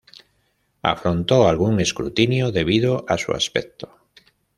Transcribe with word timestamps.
Afrontó 0.81 1.47
algún 1.47 1.79
escrutinio 1.79 2.51
debido 2.51 3.05
a 3.07 3.19
su 3.19 3.33
aspecto. 3.33 3.95